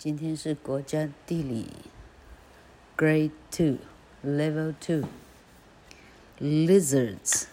[0.00, 1.66] 今天是国家地理
[2.96, 3.76] ，Grade Two,
[4.24, 5.06] Level Two,
[6.40, 7.44] Lizards，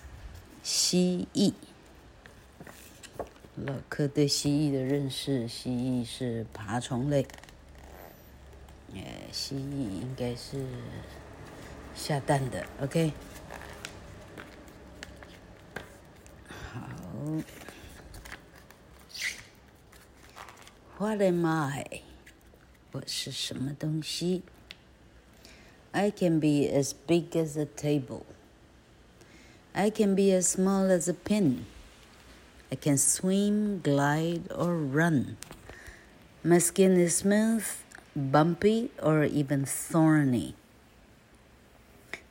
[0.63, 1.53] 蜥蜴。
[3.57, 7.27] 老柯对蜥蜴的认识，蜥蜴是爬虫类。
[8.93, 9.01] 呃，
[9.33, 10.65] 蜥蜴应该是
[11.93, 13.11] 下蛋的，OK。
[16.71, 16.79] 好
[20.97, 22.06] ，What am I？
[22.96, 24.42] 我是什么东西？
[25.92, 28.24] I can be as big as a table.
[29.72, 31.64] I can be as small as a pin.
[32.70, 35.36] I can swim, glide, or run.
[36.42, 37.64] My skin is smooth,
[38.14, 40.54] bumpy, or even thorny.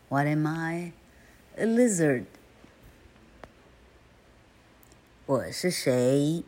[0.10, 0.94] What am I?
[1.58, 2.26] A lizard.
[5.28, 6.44] 我是谁？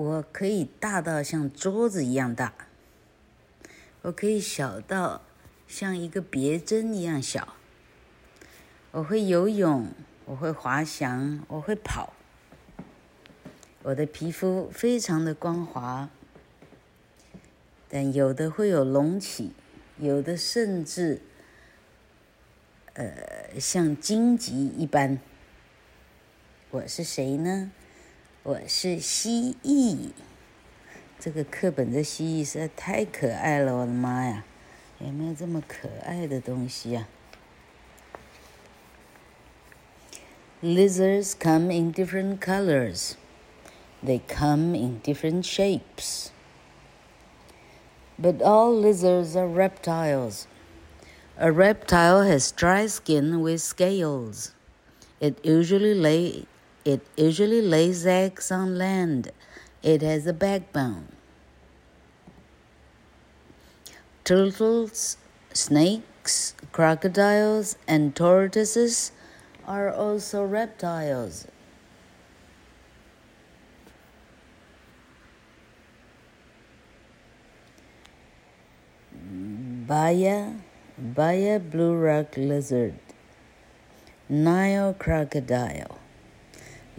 [0.00, 2.54] 我可以大到像桌子一样大，
[4.00, 5.20] 我可以小到
[5.68, 7.54] 像一个别针一样小。
[8.92, 9.88] 我会游泳，
[10.24, 12.14] 我会滑翔，我会跑。
[13.82, 16.08] 我的皮肤非常的光滑，
[17.90, 19.52] 但有的会有隆起，
[19.98, 21.20] 有的甚至，
[22.94, 25.18] 呃，像荆棘一般。
[26.70, 27.70] 我是谁呢？
[28.43, 30.11] 我是蜥蜴，
[31.19, 34.43] 这个课本的蜥蜴实在太可爱了，我的妈呀！
[34.99, 37.07] 有没有这么可爱的东西啊？
[40.61, 43.15] Lizards come in different colors.
[44.03, 46.29] They come in different shapes.
[48.17, 50.47] But all lizards are reptiles.
[51.37, 54.53] A reptile has dry skin with scales.
[55.19, 56.45] It usually lay
[56.90, 59.30] it usually lays eggs on land.
[59.80, 61.06] It has a backbone.
[64.24, 65.16] Turtles,
[65.52, 69.12] snakes, crocodiles, and tortoises
[69.68, 71.46] are also reptiles.
[79.86, 80.54] Baya,
[80.98, 82.98] Baya blue rock lizard,
[84.28, 85.99] Nile crocodile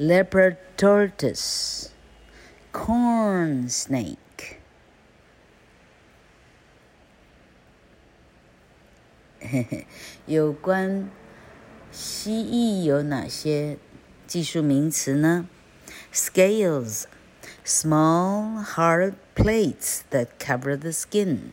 [0.00, 1.90] leopard tortoise,
[2.72, 4.16] corn snake.
[9.40, 9.86] 嘿嘿，
[10.26, 11.08] 有关
[11.92, 13.78] 蜥蜴有哪些
[14.26, 15.48] 技术名词呢？
[16.12, 17.04] Scales,
[17.64, 21.52] small hard plates that cover the skin.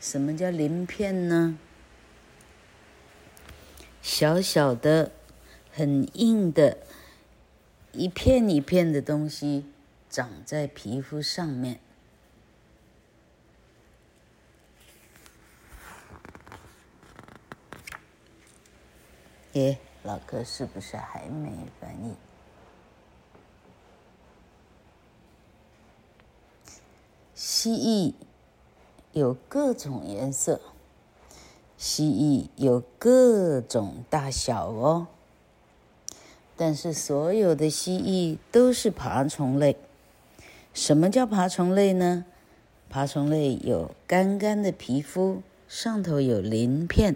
[0.00, 1.58] 什么叫鳞片呢？
[4.00, 5.10] 小小的、
[5.72, 6.78] 很硬的。
[7.93, 9.65] 一片一片的东西
[10.09, 11.79] 长在皮肤上面。
[19.53, 22.15] 耶，老哥是不是还没反应？
[27.35, 28.15] 蜥蜴
[29.11, 30.59] 有各种颜色，
[31.77, 35.07] 蜥蜴有各种大小哦。
[36.55, 39.75] 但是所有的蜥蜴都是爬虫类。
[40.73, 42.25] 什么叫爬虫类呢？
[42.89, 47.15] 爬虫类有干干的皮肤，上头有鳞片。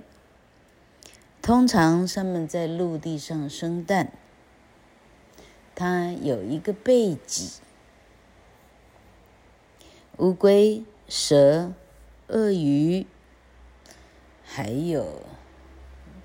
[1.42, 4.12] 通常它们在陆地上生蛋。
[5.76, 7.62] 它有一个背脊。
[10.18, 11.74] 乌龟、蛇、
[12.28, 13.06] 鳄鱼，
[14.44, 15.22] 还有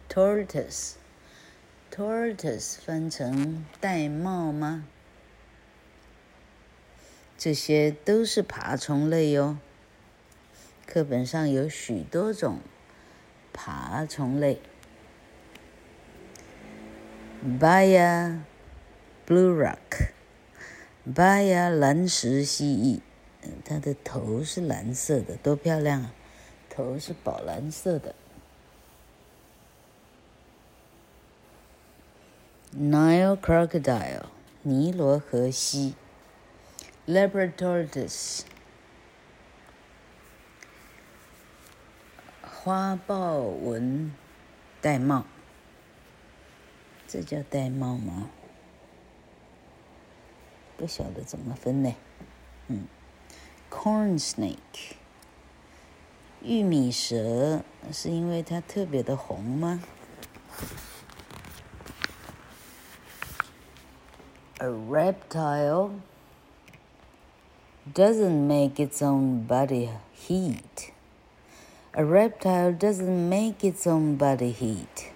[0.09, 0.95] tortoise。
[1.94, 4.86] Tortoise 翻成玳瑁吗？
[7.36, 9.58] 这些都是爬虫类哟。
[10.86, 12.60] 课本上有许多种
[13.53, 14.58] 爬虫类。
[17.60, 18.38] Baya
[19.26, 23.00] Blue Rock，Baya 蓝石蜥蜴，
[23.66, 26.15] 它的头是蓝色的，多漂亮啊！
[26.71, 28.15] 头是宝蓝色的。
[32.74, 34.24] Nile crocodile，
[34.63, 35.95] 尼罗河蜥
[37.07, 38.45] ；leopard tortoise，
[42.41, 44.15] 花豹纹
[44.80, 45.24] 玳瑁。
[47.07, 48.30] 这叫玳瑁吗？
[50.78, 51.95] 不晓得怎么分呢。
[52.69, 52.86] 嗯
[53.71, 54.95] ，corn snake，
[56.41, 59.83] 玉米蛇，是因为它特别的红吗
[64.62, 65.91] ？A reptile
[67.92, 70.92] doesn't make its own body heat.
[71.94, 75.10] A reptile doesn't make its own body heat.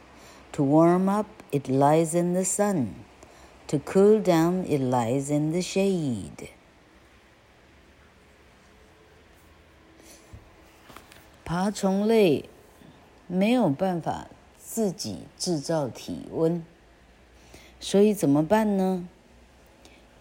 [0.55, 3.05] To warm up, it lies in the sun.
[3.69, 6.51] To cool down, it lies in the shade.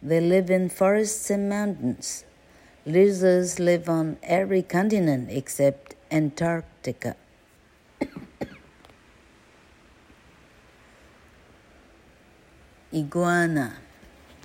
[0.02, 2.24] They live in forests and mountains.
[2.86, 7.16] Lizards live on every continent except Antarctica.
[12.91, 13.73] Iguana，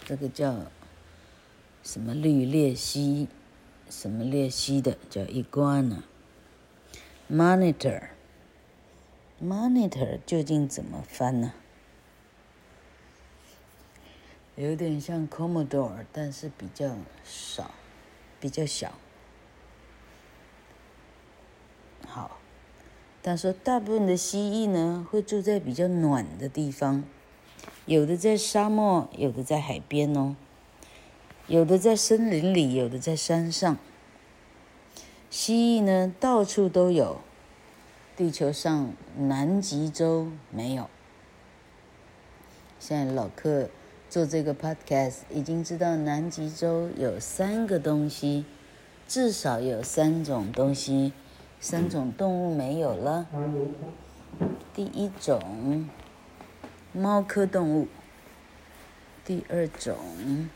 [0.04, 0.66] 这个叫
[1.82, 3.28] 什么绿鬣蜥，
[3.88, 6.02] 什么鬣蜥的叫 iguana。
[7.30, 8.08] Monitor。
[9.42, 11.54] Monitor 究竟怎么翻呢？
[14.56, 17.70] 有点像 Commodore，但是比较少，
[18.38, 18.92] 比较小。
[22.06, 22.38] 好，
[23.22, 27.04] 他说大部分的蜥蜴呢，会住在比较暖的地方，
[27.86, 30.36] 有的在沙漠，有的在海边哦，
[31.46, 33.76] 有的在森林里，有的在山上。
[35.28, 37.18] 蜥蜴呢，到处都有。
[38.16, 40.88] 地球上南极洲没有。
[42.78, 43.68] 现在老客
[44.08, 48.44] 做这个 podcast 已经知道南极洲有三个东西，
[49.08, 51.12] 至少有三种东西，
[51.60, 53.26] 三种动物没有了。
[54.72, 55.88] 第一种，
[56.94, 57.88] 猫科动物。
[59.24, 60.48] 第二种，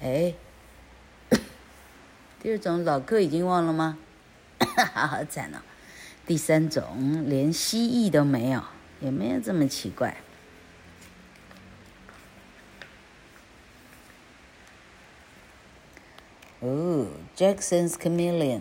[0.00, 0.34] 哎，
[2.40, 3.98] 第二种老客已经忘了吗？
[4.92, 5.58] 好好惨哦。
[6.26, 8.62] 第三种连蜥蜴都没有，
[9.00, 10.16] 有没有这么奇怪？
[16.60, 18.60] 哦，Jackson's chameleon，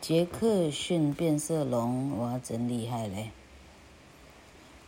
[0.00, 3.32] 杰克逊变色龙，哇，真厉害嘞！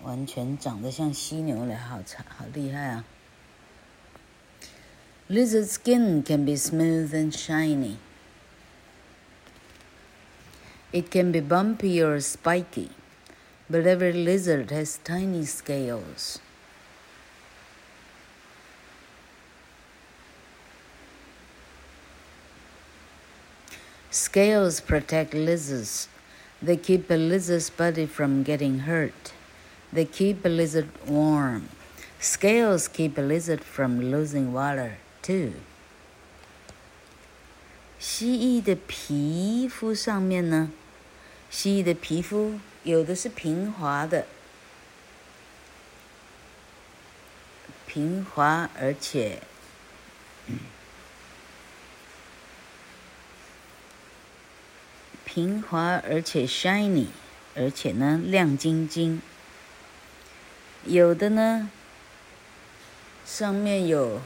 [0.01, 3.03] 完全长得像犀牛嘞，好长，好厉害啊！
[5.29, 7.97] Lizard skin can be smooth and shiny.
[10.93, 12.91] It can be bumpy or spiky,
[13.69, 16.39] but every lizard has tiny scales.
[24.09, 26.07] Scales protect lizards.
[26.61, 29.33] They keep a lizard's body from getting hurt.
[29.92, 31.68] They keep a lizard warm.
[32.18, 35.52] Scales keep a lizard from losing water, too.
[37.98, 40.70] 蜥蜴的皮肤上面呢？
[41.50, 44.26] 蜥蜴的皮肤有的是平滑的，
[47.86, 49.42] 平滑而且
[55.24, 57.08] 平滑而且 shiny，
[57.54, 59.20] 而且呢亮晶晶。
[60.84, 61.70] 有的呢
[63.24, 64.20] 上面有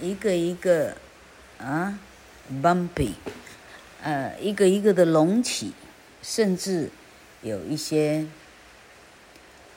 [0.00, 0.96] 一个一个
[1.58, 1.98] 啊
[2.62, 3.12] bumpy。
[4.00, 5.72] 呃，一个一个的隆起，
[6.22, 6.88] 甚至
[7.42, 8.24] 有一些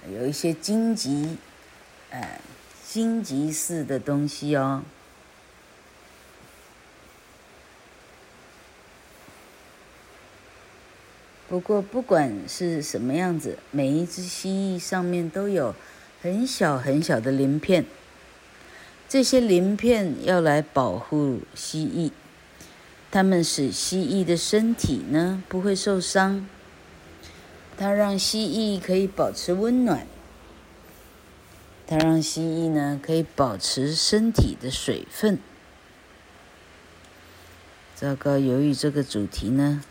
[0.08, 1.38] 有一些荆棘，
[2.12, 2.39] 呃，
[2.88, 4.84] 荆棘似的东西哦。
[11.51, 15.75] 不过不管是什么样子，每一只蜥蜴上面都有
[16.22, 17.86] 很小很小的鳞片，
[19.10, 22.12] 这些鳞片要来保护蜥蜴。
[23.12, 26.48] 它们使蜥蜴的身体呢不会受伤，
[27.75, 30.08] 它让蜥蜴可以保持温暖，
[31.86, 35.38] 它让蜥蜴呢可以保持身体的水分。
[37.93, 39.84] 糟糕，由于这个主题呢，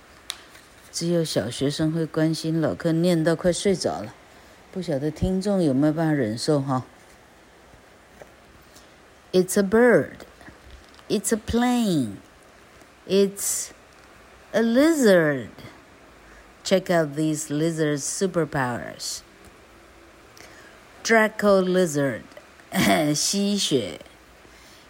[0.93, 4.15] 只有小学生会关心，老课念到快睡着了，
[4.73, 6.85] 不晓得听众有没有办法忍受哈
[9.33, 10.17] ？It's a bird.
[11.09, 12.17] It's a plane.
[13.07, 13.71] It's
[14.53, 15.51] a lizard.
[16.65, 19.21] Check out these lizards' superpowers.
[21.03, 22.23] Draco lizard，
[23.15, 24.01] 吸血，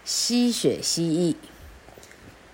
[0.04, 1.49] 吸血蜥蜴。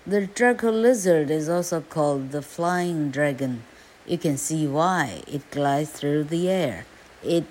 [0.07, 3.61] The Draco lizard is also called the flying dragon
[4.05, 6.85] You can see why it glides through the air.
[7.23, 7.45] It,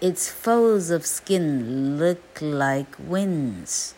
[0.00, 3.92] its folds of skin look like wings.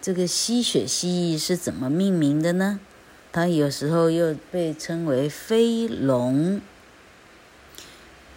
[0.00, 2.80] 这个吸血蜥蜴是怎么命名的呢？
[3.32, 6.60] 它有时候又被称为飞龙。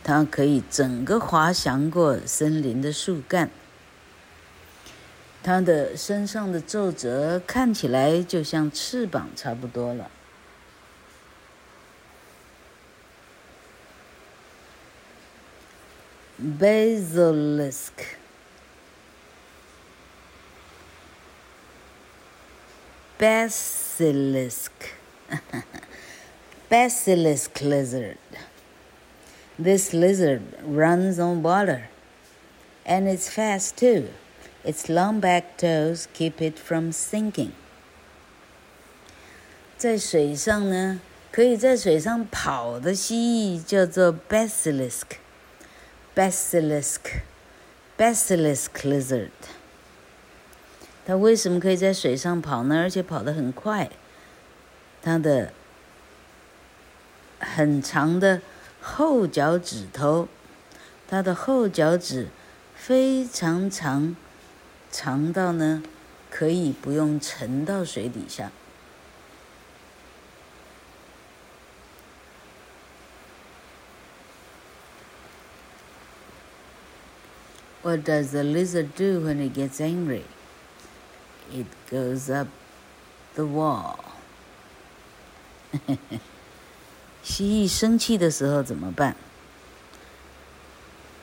[0.04, 3.50] 它可以整个滑翔过森林的树干。
[5.47, 10.11] 它的身上的皱褶看起来就像翅膀差不多了。
[16.43, 17.93] Basilisk。
[23.19, 24.73] Basilisk,
[26.69, 28.19] basilisk lizard.
[29.57, 31.89] This lizard runs on water,
[32.85, 34.09] and it's fast too.
[34.67, 37.51] Its long back toes keep it from sinking.
[39.79, 45.03] 在水上呢，可以在水上跑的蜥蜴叫做 basilisk,
[46.17, 46.99] basilisk,
[47.97, 49.31] basilisk lizard.
[51.07, 52.81] 它为什么可以在水上跑呢？
[52.81, 53.89] 而且跑得很快。
[55.01, 55.53] 它的
[57.39, 58.43] 很长的
[58.81, 60.27] 后脚趾头，
[61.07, 62.27] 它的后脚趾
[62.75, 64.17] 非常长，
[64.91, 65.83] 长到呢
[66.31, 68.51] 可以不用沉到水底下。
[77.83, 80.25] What does the lizard do when it gets angry?
[81.53, 82.49] It goes up
[83.35, 83.99] the wall.
[87.23, 89.15] 蜥蜴生气的时候怎么办？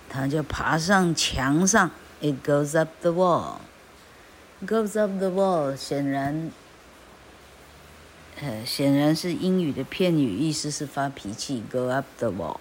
[0.09, 1.89] 它就爬上墙上。
[2.22, 3.60] It goes up the wall.
[4.66, 6.50] Goes up the wall，显然，
[8.40, 11.62] 呃，显然是英语的片语，意思是发脾气。
[11.70, 12.60] Go up the wall。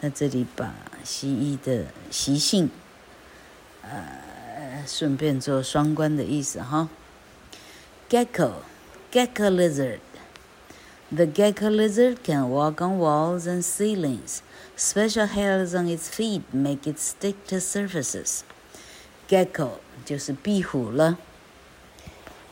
[0.00, 0.74] 它这里把
[1.04, 2.70] 蜥蜴的习性，
[3.82, 4.26] 呃。
[4.86, 6.88] 顺便做双关的意思哈。
[8.08, 8.62] Gecko,
[9.12, 9.98] gecko lizard.
[11.10, 14.40] The gecko lizard can walk on walls and ceilings.
[14.76, 18.44] Special hairs on its feet make it stick to surfaces.
[19.27, 19.69] Gecko
[20.05, 21.17] 就是壁虎了。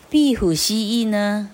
[0.09, 1.49] 壁虎蜥蜴呢，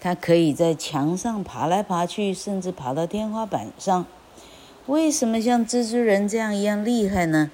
[0.00, 4.06] 它可以在墙上爬来爬去，甚至爬到天花板上。
[4.86, 7.50] 为什么像蜘蛛人这样一样厉害呢？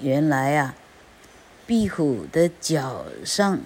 [0.00, 0.74] 原来啊。
[1.66, 3.60] 壁虎的脚上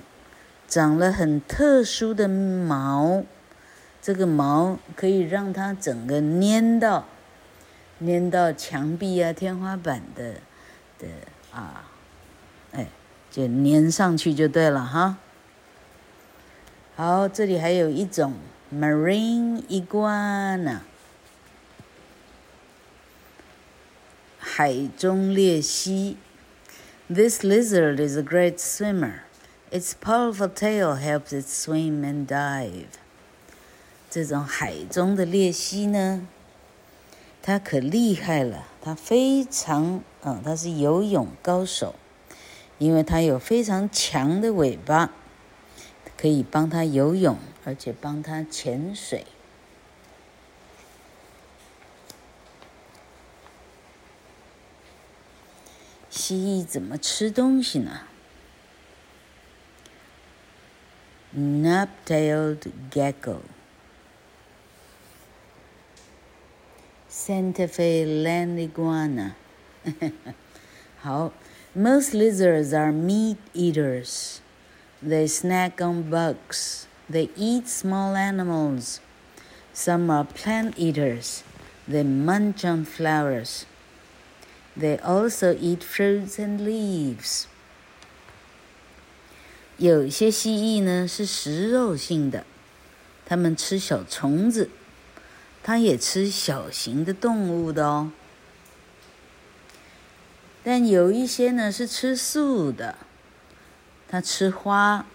[0.67, 3.23] 长了很特殊的毛，
[4.01, 7.07] 这个毛可以让它整个粘到
[8.05, 10.35] 粘到墙壁啊、天花板的
[10.99, 11.07] 的
[11.53, 11.85] 啊，
[13.33, 15.17] 就粘上去就对了哈。
[16.95, 18.35] 好，这里还有一种
[18.71, 20.81] marine iguana，
[24.39, 26.19] 海中鬣蜥。
[27.09, 29.23] This lizard is a great swimmer.
[29.71, 32.85] Its powerful tail helps it swim and dive.
[34.11, 36.29] 这种海中的鬣蜥呢，
[37.41, 38.67] 它可厉害了。
[38.83, 41.95] 它非常，嗯，它是游泳高手，
[42.83, 45.13] 因为它有非常强的尾巴，
[46.17, 49.25] 可以帮它游泳，而且帮它潜水。
[56.11, 58.01] 蜥蜴怎么吃东西呢
[61.37, 63.43] ？Knot-tailed gecko,
[67.09, 69.35] Santa Fe land iguana。
[70.99, 71.33] 好
[71.76, 74.40] ，Most lizards are meat eaters.
[75.02, 76.88] They snack on bugs.
[77.10, 79.00] They eat small animals.
[79.74, 81.44] Some are plant eaters.
[81.88, 83.66] They munch on flowers.
[84.76, 87.46] They also eat fruits and leaves.
[89.78, 92.44] 有些蜥蜴呢是食肉性的，
[93.26, 94.70] 它们吃小虫子，
[95.64, 98.12] 它也吃小型的动物的哦。
[100.65, 102.97] 但有一些呢是吃素的，
[104.09, 105.07] 它吃花，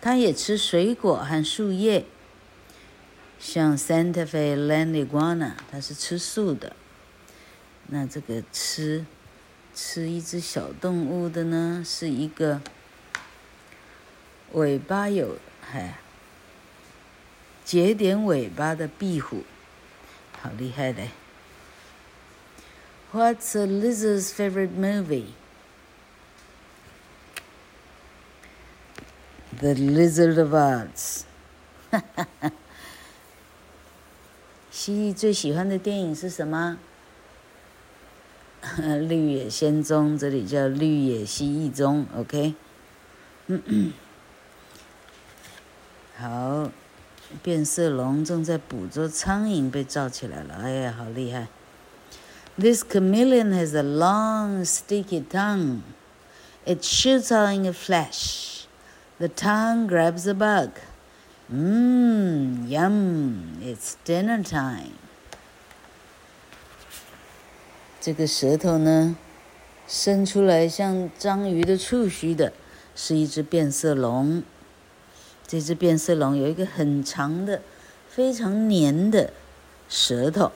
[0.00, 2.06] 它也吃水果和树叶。
[3.38, 6.74] 像 Santa Fe land iguana，它是吃素的。
[7.88, 9.04] 那这个吃
[9.74, 12.62] 吃一只小动物的呢，是一个
[14.52, 15.36] 尾巴有
[15.72, 15.98] 哎
[17.64, 19.42] 节点尾巴的壁虎，
[20.40, 21.10] 好厉害嘞
[23.14, 25.34] ！What's a lizard's favorite movie?
[29.60, 31.24] The Lizard of Oz.
[34.72, 36.76] 蜥蜴最喜欢的电影是什么？
[39.06, 42.54] 《绿野仙踪》，这里叫《绿野蜥蜴踪》，OK。
[43.46, 43.92] 嗯嗯。
[46.16, 46.72] 好，
[47.44, 50.54] 变色龙正在捕捉苍蝇，被罩起来了。
[50.54, 51.46] 哎呀，好厉害
[52.57, 55.83] ！This chameleon has a long, sticky tongue.
[56.65, 58.67] It shoots out in a flash.
[59.17, 60.71] The tongue grabs a bug.
[61.51, 63.59] Mmm, yum!
[63.61, 64.93] It's dinner time.
[68.01, 69.15] 这个舌头呢，
[69.87, 72.53] 伸出来像章鱼的触须的，
[72.95, 74.43] 是一只变色龙。
[75.47, 77.61] 这只变色龙有一个很长的、
[78.07, 79.33] 非常黏的
[79.89, 80.51] 舌头，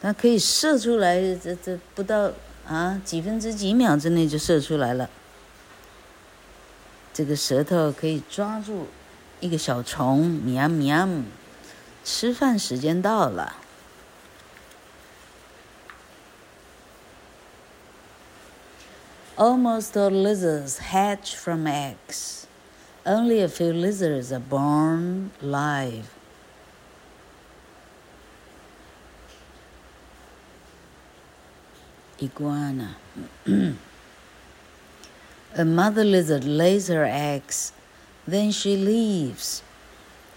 [0.00, 2.32] 它可以射出来，这这不到
[2.66, 5.10] 啊几分之几秒之内就射出来了。
[7.12, 8.86] 这个舌头可以抓住
[9.40, 11.06] 一个小虫，喵喵，
[12.02, 13.56] 吃饭时间到了。
[19.36, 22.44] Almost all lizards hatch from eggs.
[23.04, 26.04] Only a few lizards are born live.
[32.21, 32.95] Iguana.
[35.55, 37.71] a mother lizard lays her eggs,
[38.27, 39.63] then she leaves.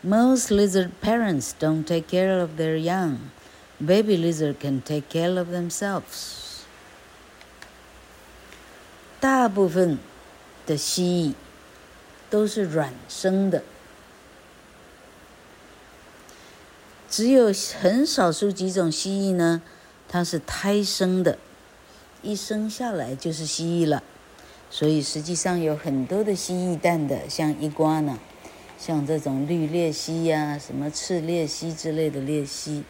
[0.02, 3.30] Most lizard parents don't take care of their young.
[3.84, 6.64] Baby lizard can take care of themselves.
[9.20, 9.98] 大部分
[10.64, 11.34] 的蜥蜴
[12.30, 13.64] 都是卵生的，
[17.10, 19.62] 只有很少数几种蜥蜴呢，
[20.08, 21.38] 它是胎生的，
[22.23, 24.01] 一生下来就是蜥蜴了。
[24.71, 28.17] 所以实际上有很多的蜥蜴蛋的，像伊瓜呢，
[28.79, 32.83] 像这种绿鬣蜥呀、什么赤鬣蜥之类的鬣蜥。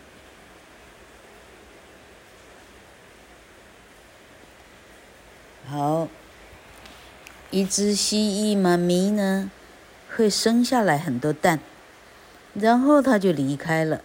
[5.68, 6.08] 好。
[7.52, 9.52] 一只蜥蜴妈咪呢，
[10.16, 11.60] 会生下来很多蛋，
[12.56, 14.02] 然后它就离开了。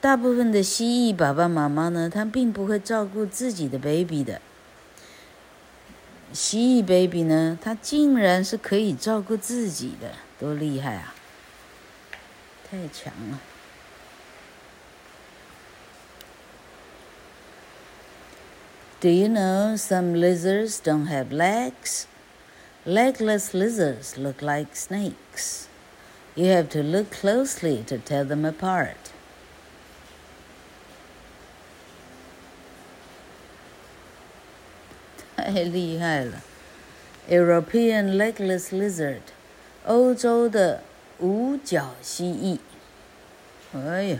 [0.00, 4.40] 大部分的蜥蜴爸爸妈妈呢，他并不会照顾自己的 baby 的。
[6.32, 11.14] 蜥蜴 baby 呢，它竟然是可以照顾自己的，多厉害啊！
[12.68, 13.40] 太强了。
[19.00, 22.06] Do you know some lizards don't have legs?
[22.84, 25.66] Legless lizards look like snakes.
[26.34, 29.07] You have to look closely to tell them apart.
[35.51, 36.43] 太厉害了
[37.27, 39.21] ！European legless lizard，
[39.83, 40.83] 欧洲的
[41.17, 42.59] 无脚蜥蜴。
[43.75, 44.19] 哎呀，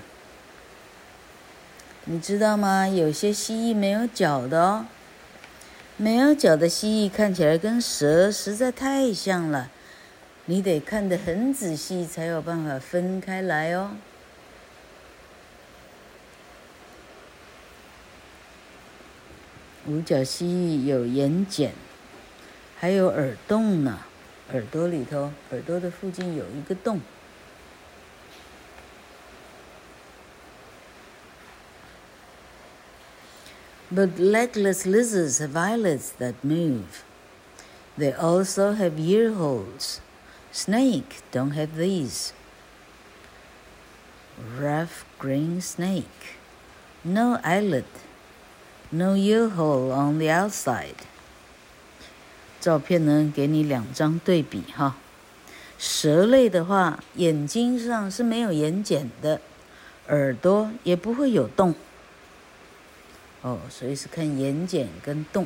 [2.06, 2.88] 你知道吗？
[2.88, 4.88] 有些蜥蜴没有脚的哦。
[5.98, 9.70] 没有脚的蜥蜴看起来跟蛇实在太像了，
[10.46, 13.92] 你得看得很仔细才有办法分开来哦。
[19.89, 21.71] 五角蜥蜴有眼瞼，
[22.79, 24.01] 还有耳洞呢，
[24.53, 27.01] 耳朵里头，耳朵的附近有一个洞。
[33.95, 37.05] But legless lizards have eyelids that move.
[37.97, 40.01] They also have ear holes.
[40.53, 42.33] Snake don't have these.
[44.59, 46.39] Rough green snake.
[47.05, 47.85] No eyelid.
[48.92, 50.96] No ear hole on the outside.
[52.60, 54.96] 照片呢，给你两张对比哈。
[55.78, 59.40] 蛇类的话，眼睛上是没有眼睑的，
[60.08, 61.76] 耳朵也不会有洞。
[63.42, 65.46] 哦，所以是看眼睑跟洞。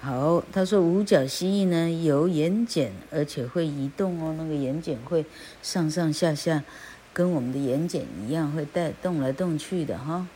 [0.00, 5.26] 好，他说五角蜥蜴呢有眼睑，而且会移动哦，那个眼睑会
[5.62, 6.64] 上上下下，
[7.12, 10.26] 跟我们的眼睑一样，会带动来动去的哈、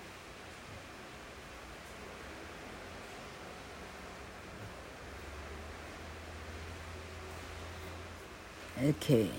[8.84, 9.30] OK，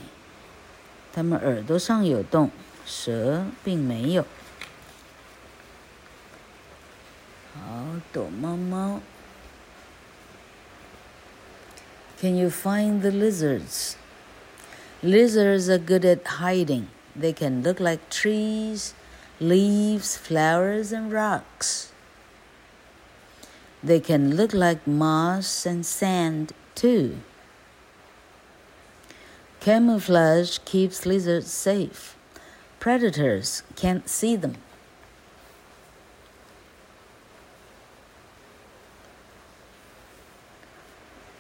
[1.14, 2.50] 它们耳朵上有洞，
[2.88, 4.26] 蛇并没有。
[7.54, 9.00] 好，躲猫猫。
[12.22, 13.98] Can you find the lizards?
[15.02, 16.88] Lizards are good at hiding.
[17.16, 18.94] They can look like trees,
[19.40, 21.92] leaves, flowers, and rocks.
[23.84, 27.18] They can look like moss and sand too.
[29.60, 32.16] Camouflage keeps lizards safe.
[32.80, 34.58] Predators can't see them.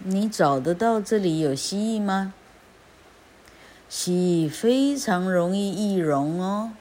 [0.03, 2.33] 你找得到这里有蜥蜴吗？
[3.87, 6.71] 蜥蜴非常容易易容哦。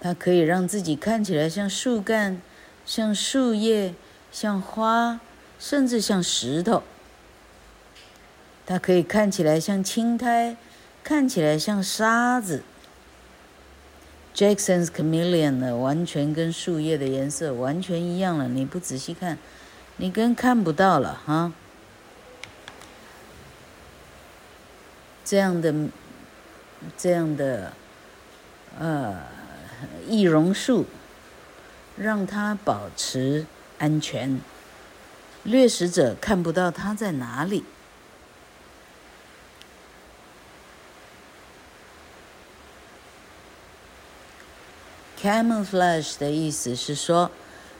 [0.00, 2.42] 它可以让自己看起来像树干、
[2.84, 3.94] 像树叶、
[4.30, 5.20] 像花，
[5.58, 6.82] 甚至像石头。
[8.66, 10.56] 它可以看起来像青苔，
[11.02, 12.62] 看起来像沙子。
[14.34, 18.48] Jackson's chameleon 呢，完全跟树叶的颜色完全一样了。
[18.48, 19.38] 你不仔细看。
[19.98, 21.52] 你更看不到了哈，
[25.24, 25.74] 这样的，
[26.98, 27.72] 这样的，
[28.78, 29.22] 呃，
[30.06, 30.84] 易容术，
[31.96, 33.46] 让它保持
[33.78, 34.38] 安全，
[35.44, 37.64] 掠食者看不到它在哪里。
[45.18, 47.30] Camouflage 的意思是说。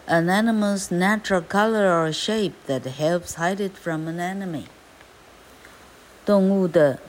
[0.08, 4.66] An animal's natural color or shape that helps hide it from an enemy。
[6.24, 7.00] 动物的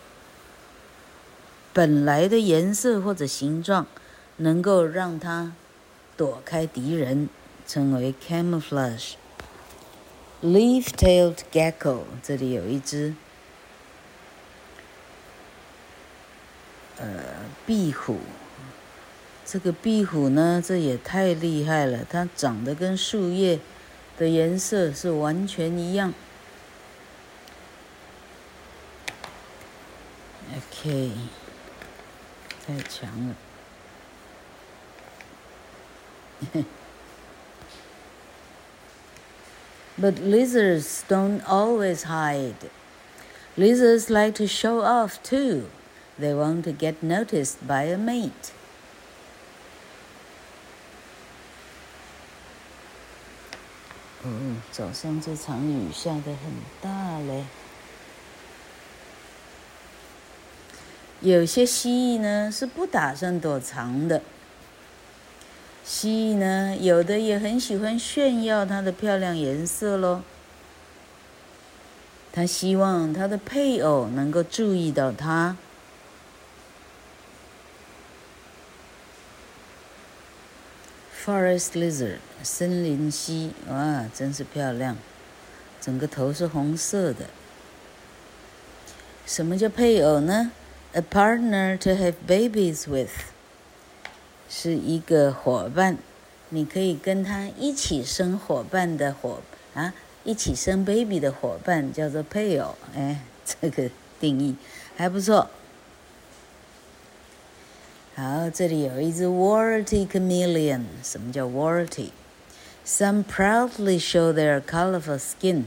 [1.74, 3.86] 本来的颜色或者形状，
[4.38, 5.54] 能够让它
[6.16, 7.30] 躲开敌人，
[7.68, 9.14] 称为 camouflage。
[10.42, 13.14] Leaf-tailed gecko，这里有一只，
[16.98, 17.08] 呃，
[17.68, 18.18] 壁虎。
[19.50, 22.06] 这个壁虎呢，这也太厉害了！
[22.10, 23.62] 它长得跟树叶
[24.18, 26.14] 的颜色是完全一样。
[30.54, 31.12] OK，
[32.66, 33.36] 太强了。
[39.98, 42.70] But lizards don't always hide.
[43.56, 45.70] Lizards like to show off too.
[46.20, 48.52] They want to get noticed by a mate.
[54.24, 56.52] 嗯，早上这场雨下的很
[56.82, 57.46] 大嘞。
[61.22, 64.22] 有些蜥蜴呢是不打算躲藏的。
[65.84, 70.22] 蜥蜴呢，有的也很喜欢炫耀它的漂亮颜色喽。
[72.34, 75.58] 它希望它的配偶能够注意到它。
[81.28, 84.96] Forest lizard，森林蜥，哇，真是漂亮，
[85.82, 87.26] 整个头是红色的。
[89.26, 90.54] 什么叫配偶呢
[90.94, 93.12] ？A partner to have babies with，
[94.50, 95.98] 是一个伙伴，
[96.48, 99.42] 你可以跟他一起生伙伴的伙
[99.74, 102.74] 啊，一起生 baby 的伙伴叫做配偶。
[102.96, 104.56] 哎，这个定义
[104.96, 105.50] 还不错。
[108.17, 110.83] 好，这里有一只 warty chameleon。
[111.03, 115.65] 什么叫 warty？Some proudly show their colorful skin.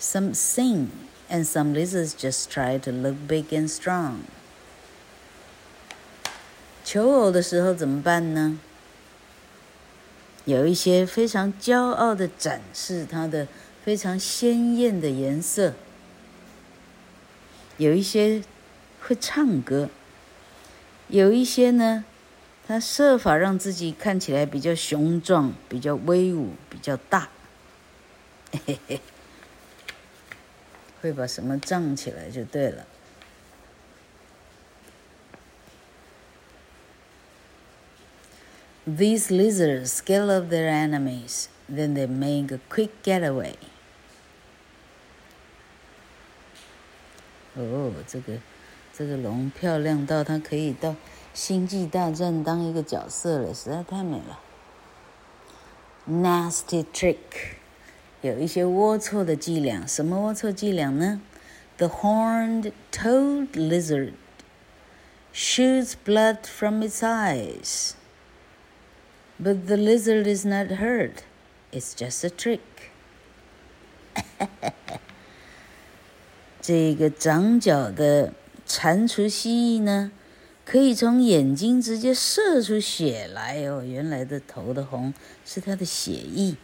[0.00, 0.88] Some sing,
[1.28, 4.20] and some lizards just try to look big and strong.
[6.84, 8.58] 求偶的时候怎么办呢？
[10.46, 13.46] 有一些非常骄傲的展示它的
[13.84, 15.74] 非常鲜艳的颜色，
[17.76, 18.42] 有一些
[19.02, 19.90] 会唱歌。
[21.13, 22.05] 有一些呢，
[22.65, 27.29] 他设法让自己看起来比较雄壮、比较威武、比较大，
[28.65, 28.99] 嘿嘿，
[31.03, 32.87] 会把什么胀起来就对了。
[38.87, 43.53] These lizards scale off their enemies, then they make a quick getaway.
[47.53, 48.39] 哦，这个。
[48.92, 50.90] 这个龙漂亮到它可以到《
[51.32, 54.40] 星际大战》当一个角色了，实在太美了。
[56.10, 57.16] Nasty trick，
[58.22, 59.86] 有一些龌龊的伎俩。
[59.86, 61.20] 什么龌龊伎俩呢？
[61.76, 64.14] The horned toad lizard
[65.32, 67.92] shoots blood from its eyes,
[69.40, 71.22] but the lizard is not hurt.
[71.70, 72.58] It's just a trick.
[76.60, 78.32] 这个长角的。
[78.65, 80.11] 蟾蜍蜥蜴呢，
[80.65, 83.83] 可以从眼睛直接射出血来哦。
[83.83, 85.13] 原来的头的红
[85.45, 86.55] 是它的血液。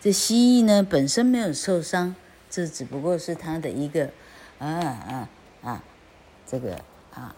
[0.00, 2.14] 这蜥蜴呢，本身没有受伤，
[2.50, 4.10] 这只不过是它的一个
[4.58, 5.28] 啊啊
[5.62, 5.84] 啊，
[6.46, 6.78] 这个
[7.12, 7.34] 啊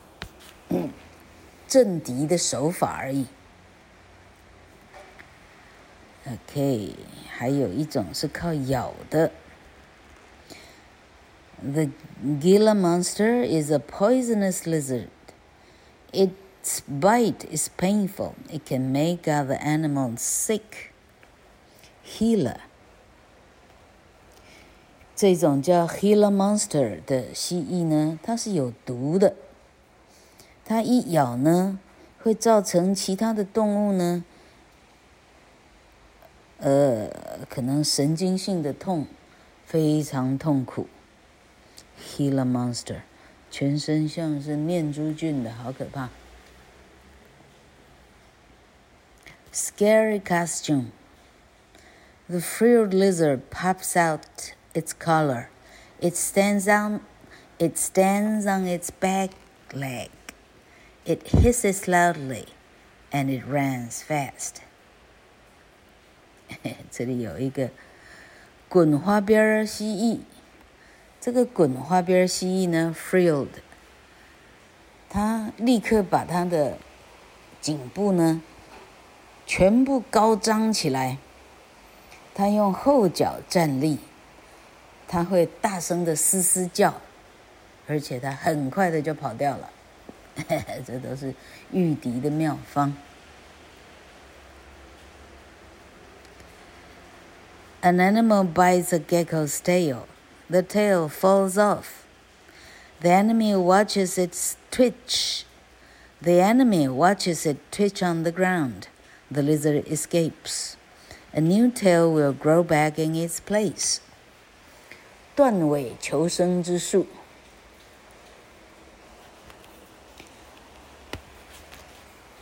[1.69, 3.27] 政敌的手法而已。
[6.27, 6.97] OK，
[7.29, 9.31] 还有一种是靠咬的。
[11.64, 11.90] The
[12.40, 15.10] Gila monster is a poisonous lizard.
[16.14, 18.36] Its bite is painful.
[18.50, 20.94] It can make other animals sick.
[22.06, 22.58] Gila，
[25.16, 29.36] 这种叫 Gila monster 的蜥蜴呢，它是有毒的。
[30.66, 31.78] 它一咬呢，
[32.24, 34.24] 会造成其他的动物呢，
[36.58, 37.10] 呃，
[37.50, 39.08] 可能神经性的痛，
[39.66, 40.88] 非常痛苦。
[42.18, 43.02] Gila monster，
[43.50, 46.10] 全身像是念珠菌的，好可怕。
[49.54, 55.50] Scary costume。The frilled lizard pops out its collar.
[56.00, 57.02] It stands on,
[57.58, 59.32] it stands on its back
[59.74, 60.10] leg.
[61.06, 62.48] It hisses loudly,
[63.12, 64.62] and it runs fast.
[66.92, 67.72] 这里有一个
[68.68, 70.20] 滚花边蜥蜴。
[71.25, 73.49] 这个滚花边蜥蜴呢，frilled，
[75.09, 76.77] 它立刻把它的
[77.63, 78.43] 颈部呢
[79.47, 81.17] 全部高张起来，
[82.35, 83.97] 它用后脚站立，
[85.09, 87.01] 它会大声的嘶嘶叫，
[87.89, 89.71] 而且它很快的就跑掉了，
[90.87, 91.35] 这都是
[91.73, 92.95] 御敌的妙方。
[97.81, 100.01] An animal bites a gecko's tail.
[100.50, 102.06] The tail falls off.
[103.02, 104.36] The enemy watches it
[104.72, 105.46] twitch.
[106.22, 108.88] The enemy watches it twitch on the ground.
[109.32, 110.76] The lizard escapes.
[111.34, 114.00] A new tail will grow back in its place.
[115.36, 117.06] 断尾求生之术。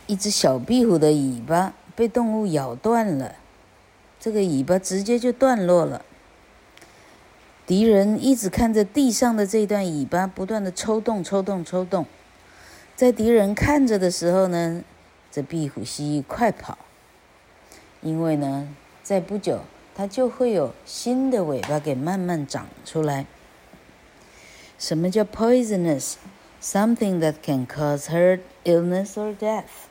[0.06, 3.34] 一只小壁虎的尾巴被动物咬断了，
[4.18, 6.04] 这个尾巴直接就断落了。
[7.65, 12.05] 敌人一直看着地上的这段尾巴，不断的抽动、抽动、抽动。
[12.95, 14.83] 在敌人看着的时候呢，
[15.31, 16.77] 这壁虎蜥蜴快跑，
[18.01, 18.67] 因为呢，
[19.01, 19.61] 在不久
[19.95, 23.25] 它就会有新的尾巴给慢慢长出来。
[24.77, 29.87] 什么叫 poisonous？Something that can cause hurt, illness or death。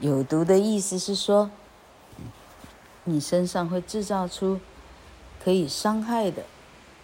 [0.00, 1.52] 有毒的意思是说，
[3.04, 4.58] 你身上会制造出。
[5.43, 6.43] 可以伤害的、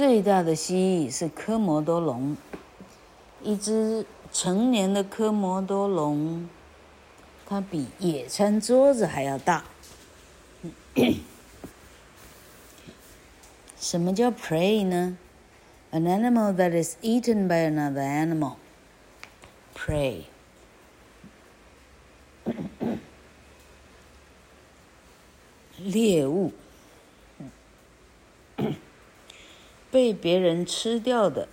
[0.00, 2.34] 最大的蜥蜴是科摩多龙，
[3.42, 6.48] 一只成年的科摩多龙，
[7.44, 9.62] 它比野餐桌子还要大。
[13.78, 15.18] 什么叫 prey 呢
[15.92, 18.54] ？An animal that is eaten by another animal.
[19.74, 20.22] Prey。
[25.76, 26.52] 猎物。
[29.90, 31.48] 被别人吃掉的，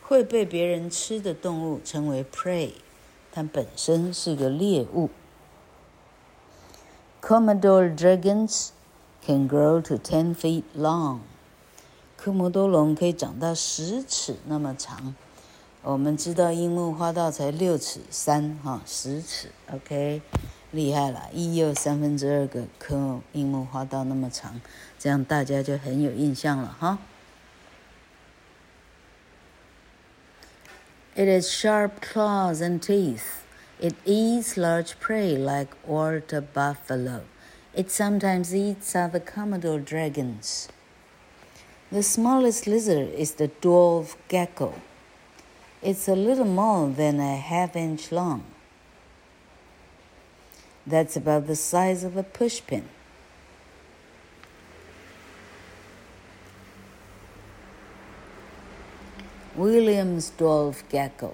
[0.00, 2.72] 会被别人吃的动物称为 prey，
[3.32, 5.10] 它本身是个猎物。
[7.20, 8.68] Commodore dragons
[9.24, 11.20] can grow to ten feet long。
[12.16, 15.14] 科摩多龙可以长到十尺那么长。
[15.82, 20.22] 我们知道樱木花道才六尺三，哈，十尺，OK，
[20.70, 24.60] 厉害了，一又三分之二个科樱木花道那么长，
[24.96, 26.98] 这样大家就很有印象了，哈。
[31.14, 33.44] It has sharp claws and teeth.
[33.78, 37.24] It eats large prey like water buffalo.
[37.74, 40.68] It sometimes eats other Commodore dragons.
[41.90, 44.80] The smallest lizard is the dwarf gecko.
[45.82, 48.44] It's a little more than a half inch long.
[50.86, 52.84] That's about the size of a pushpin.
[59.58, 61.32] Williams dwarf gecko。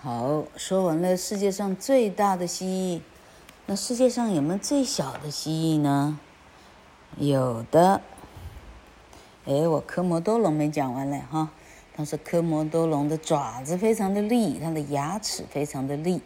[0.00, 3.00] 好，说完了世界上最大的蜥蜴，
[3.66, 6.18] 那世界上有没有最小的蜥蜴呢？
[7.16, 8.00] 有的。
[9.46, 11.50] 哎，我科摩多龙没讲完嘞哈。
[11.96, 16.20] 但是科摩多龙的爪子非常的利，它的牙齿非常的利。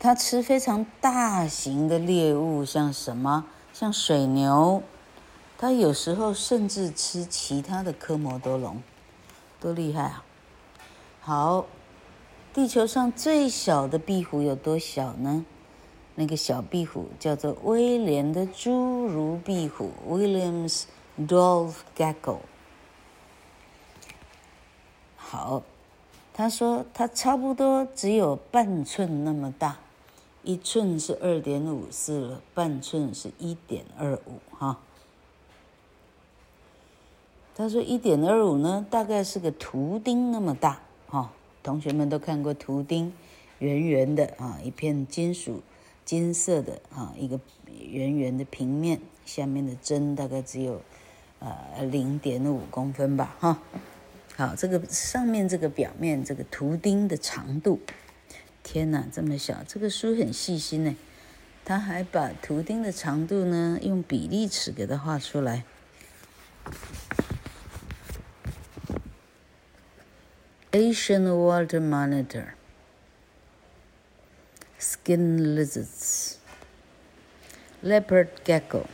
[0.00, 3.44] 它吃非常大型的猎物，像什么？
[3.72, 4.82] 像水牛。
[5.62, 8.82] 它有时候甚至吃其他的科摩多龙，
[9.60, 10.24] 多厉害啊！
[11.20, 11.66] 好，
[12.52, 15.46] 地球上最小的壁虎有多小呢？
[16.16, 22.38] 那个小壁虎叫做威廉的侏儒壁虎 （Williams Dwarf Gecko）。
[25.16, 25.62] 好，
[26.34, 29.76] 他说它差不多只有半寸那么大，
[30.42, 34.80] 一寸是二点五四了，半寸是一点二五哈。
[37.54, 41.30] 他说一点二五呢，大概是个图钉那么大哈、
[41.62, 43.12] 同学们都看过图钉，
[43.58, 45.60] 圆圆的啊，一片金属
[46.04, 47.38] 金色的啊，一个
[47.90, 50.80] 圆圆的平面，下面的针大概只有
[51.40, 53.58] 呃零点五公分吧哈、
[54.34, 57.78] 好，这个上面这个表面这个图钉的长度，
[58.62, 59.62] 天哪，这么小！
[59.68, 60.96] 这个书很细心呢，
[61.66, 65.64] 他还把图钉的长度呢用比例尺给它画出来。
[70.71, 72.55] Asian water monitor,
[74.77, 76.37] skin lizards,
[77.81, 78.87] leopard gecko,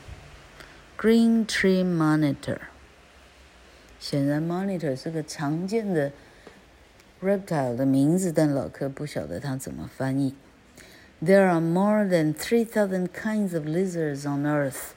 [0.98, 2.60] green tree monitor。
[4.00, 6.12] 显然，monitor 是个常见的
[7.22, 10.36] reptile 的名字，但老柯不晓得它怎么翻译。
[11.24, 14.94] There are more than three thousand kinds of lizards on Earth.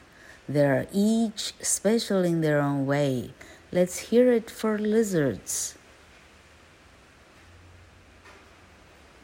[0.50, 3.30] They are each special in their own way.
[3.72, 5.74] Let's hear it for lizards.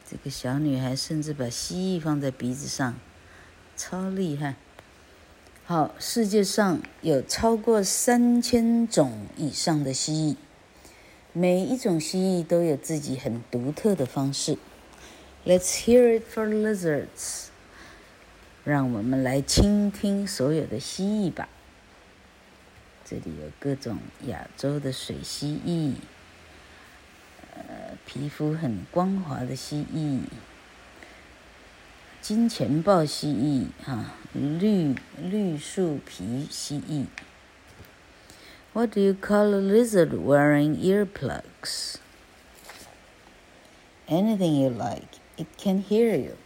[0.09, 2.95] 这个小女孩甚至把蜥蜴放在鼻子上，
[3.75, 4.55] 超厉害。
[5.65, 10.35] 好，世界上有超过三千种以上的蜥蜴，
[11.33, 14.57] 每一种蜥蜴都有自己很独特的方式。
[15.45, 17.47] Let's hear it for lizards。
[18.63, 21.49] 让我们来倾听所有的蜥蜴吧。
[23.03, 25.93] 这里有各种亚洲的水蜥蜴。
[27.55, 30.21] 呃，皮肤很光滑的蜥蜴，
[32.21, 37.07] 金钱豹蜥蜴，哈、啊，绿绿树皮蜥蜴。
[38.71, 41.95] What do you call a lizard wearing earplugs?
[44.07, 45.19] Anything you like.
[45.35, 46.37] It can hear you.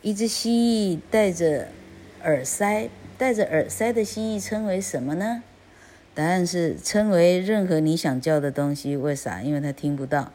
[0.00, 1.68] 一只蜥蜴戴着
[2.22, 5.42] 耳塞，戴着耳塞的蜥蜴称为什么呢？
[6.15, 9.41] 答案是称为任何你想叫的东西，为啥？
[9.41, 10.31] 因为它听不到，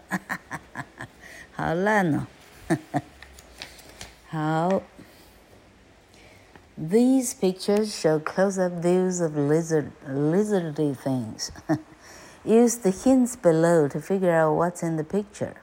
[1.52, 2.26] 好烂哦！
[4.28, 4.82] 好，
[6.78, 11.50] These pictures show close-up views of lizard lizardy things.
[12.44, 15.54] Use the hints below to figure out what's in the picture.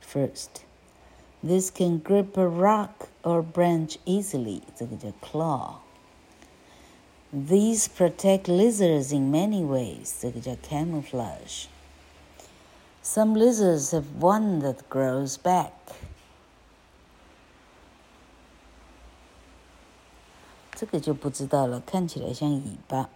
[0.00, 0.64] First,
[1.42, 4.62] this can grip a rock or branch easily.
[4.76, 5.80] 这个叫 claw.
[7.37, 10.15] These protect lizards in many ways.
[10.21, 11.65] 这个叫 camouflage.
[13.03, 15.73] Some lizards have one that grows back.
[20.73, 23.09] 这个就不知道了，看起来像尾巴。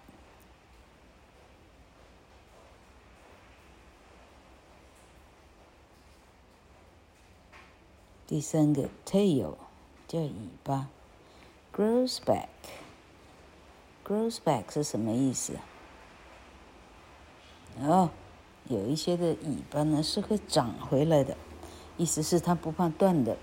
[8.28, 9.56] 第三个 tail
[10.10, 10.34] 叫尾
[10.66, 10.90] 巴
[11.74, 12.50] ，grows back。
[14.10, 15.54] Grows back 是什么意思？
[17.80, 18.10] 哦，
[18.68, 21.38] 有一些的尾巴呢是会长回来的，
[21.96, 23.38] 意思是它不怕断的。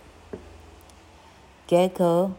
[1.69, 2.33] Gecko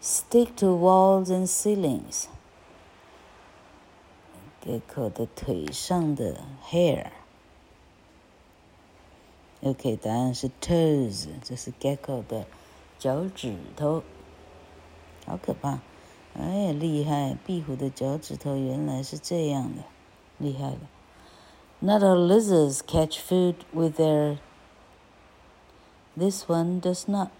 [0.00, 2.24] stick to walls and ceilings。
[4.64, 7.08] Gecko 的腿上的 hair。
[9.60, 12.46] OK，答案是 toes，这是 Gecko 的
[12.98, 14.02] 脚趾头，
[15.26, 15.80] 好可怕。
[16.34, 17.36] 哎，厉害！
[17.44, 19.82] 壁虎的脚趾头原来是这样的，
[20.38, 20.78] 厉害了。
[21.80, 24.38] Not all lizards catch food with their.
[26.16, 27.30] This one does not.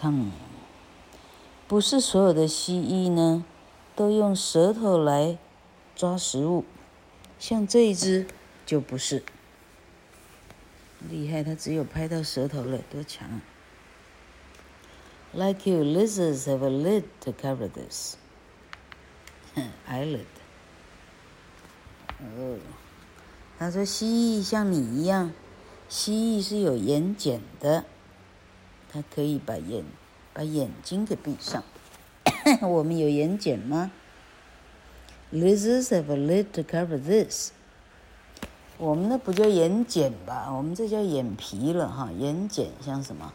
[0.00, 0.30] 哼
[1.66, 3.44] 不是所有的蜥蜴呢，
[3.94, 5.36] 都用舌头来
[5.96, 6.64] 抓食物，
[7.38, 8.26] 像这一只
[8.64, 9.24] 就不是。
[11.08, 13.40] 厉害，他只有拍到舌头了，多强啊
[15.32, 18.16] ！Like you, lizards have a lid to cover this.
[19.88, 20.26] Eyelid.
[22.20, 22.58] 哦，
[23.58, 25.32] 他说蜥蜴像你一样，
[25.88, 27.84] 蜥蜴是有眼睑的，
[28.92, 29.84] 它可以把眼
[30.34, 31.62] 把眼睛给闭上。
[32.62, 33.92] 我们有眼睑吗
[35.32, 37.52] ？Lizards have a lid to cover this。
[38.78, 40.48] 我们那不叫眼睑吧？
[40.52, 42.12] 我们这叫眼皮了哈。
[42.12, 43.32] 眼睑像什么？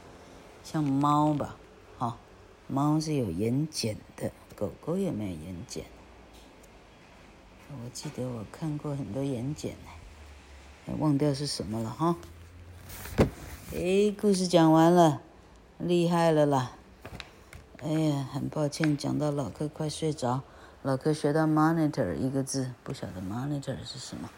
[0.63, 1.57] 像猫吧？
[1.97, 2.17] 哈，
[2.67, 5.81] 猫是有眼睑的，狗狗有没有眼睑？
[7.71, 12.15] 我记得我看过很多眼睑呢，忘掉是什么了哈。
[13.73, 15.21] 哎，故事讲完了，
[15.77, 16.71] 厉害了啦！
[17.81, 20.43] 哎呀，很抱歉，讲到老柯快睡着。
[20.83, 24.29] 老柯学到 monitor 一个字，不晓得 monitor 是什么。